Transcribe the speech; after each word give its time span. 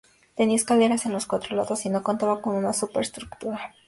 Tenía 0.35 0.55
escaleras 0.55 1.05
en 1.05 1.13
los 1.13 1.27
cuatro 1.27 1.55
lados 1.55 1.85
y 1.85 1.89
no 1.89 2.01
contaba 2.01 2.41
con 2.41 2.55
una 2.55 2.73
superestructura. 2.73 3.75